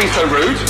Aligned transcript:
be 0.00 0.06
so 0.08 0.24
rude. 0.28 0.69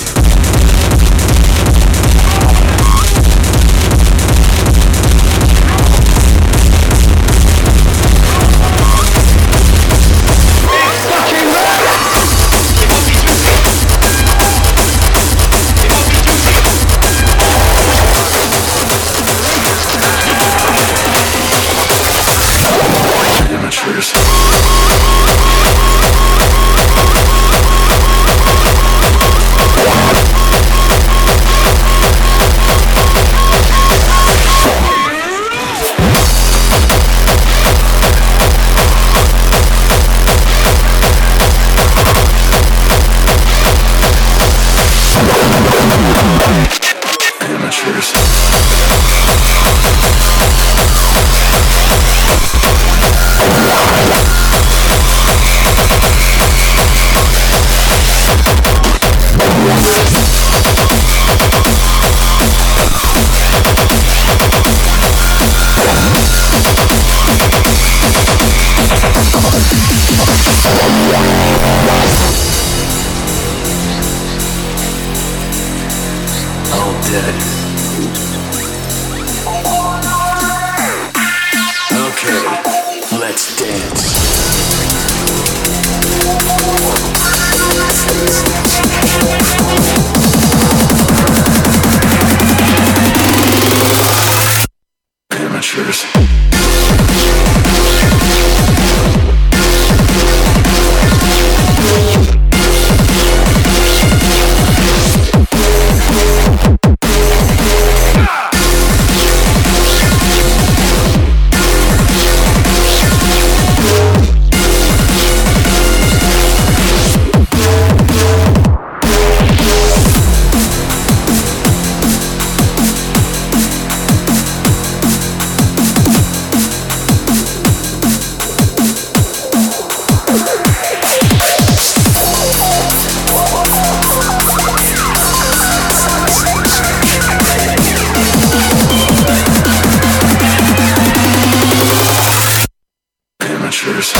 amateurs. 143.70 144.14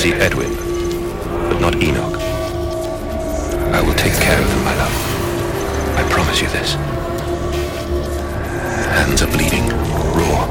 See 0.00 0.14
Edwin, 0.14 0.56
but 1.50 1.60
not 1.60 1.74
Enoch. 1.76 2.16
I 3.76 3.82
will 3.82 3.92
take 3.92 4.14
care 4.14 4.40
of 4.40 4.48
them, 4.48 4.64
my 4.64 4.74
love. 4.76 4.96
I 5.98 6.08
promise 6.08 6.40
you 6.40 6.48
this. 6.48 6.72
Hands 8.96 9.20
are 9.20 9.30
bleeding, 9.30 9.68
raw. 10.16 10.48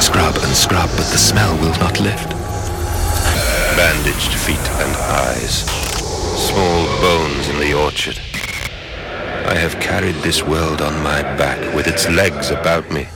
Scrub 0.00 0.34
and 0.34 0.56
scrub, 0.56 0.90
but 0.96 1.06
the 1.14 1.18
smell 1.30 1.54
will 1.60 1.78
not 1.78 2.00
lift. 2.00 2.30
Bandaged 3.76 4.34
feet 4.34 4.66
and 4.82 4.96
eyes. 4.96 5.62
Small 6.48 6.86
bones 7.00 7.48
in 7.50 7.60
the 7.60 7.72
orchard. 7.72 8.18
I 9.46 9.54
have 9.54 9.78
carried 9.78 10.16
this 10.24 10.42
world 10.42 10.82
on 10.82 11.00
my 11.04 11.22
back 11.38 11.72
with 11.72 11.86
its 11.86 12.08
legs 12.08 12.50
about 12.50 12.90
me. 12.90 13.06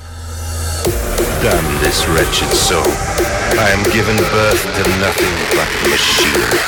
Damn 1.43 1.83
this 1.83 2.07
wretched 2.07 2.51
soul. 2.55 3.34
I 3.57 3.71
am 3.71 3.83
given 3.93 4.17
birth 4.17 4.63
to 4.63 4.83
nothing 4.99 5.31
but 5.55 5.69
machinery. 5.89 6.59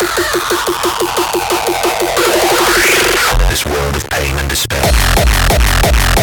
This 3.50 3.66
world 3.66 3.96
of 3.96 4.08
pain 4.08 4.36
and 4.38 4.48
despair. 4.48 6.15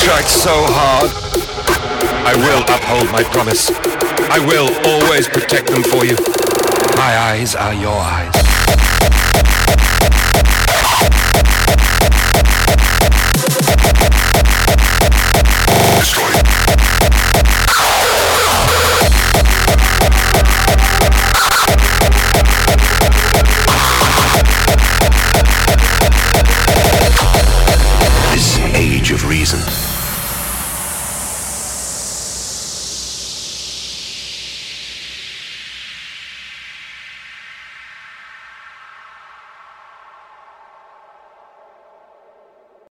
Tried 0.00 0.24
so 0.24 0.54
hard. 0.54 1.10
I 2.24 2.34
will 2.34 2.62
uphold 2.74 3.12
my 3.12 3.22
promise. 3.22 3.70
I 4.30 4.38
will 4.46 4.70
always 4.86 5.28
protect 5.28 5.68
them 5.68 5.82
for 5.82 6.06
you. 6.06 6.16
My 6.96 7.18
eyes 7.18 7.54
are 7.54 7.74
your 7.74 7.98
eyes. 7.98 8.39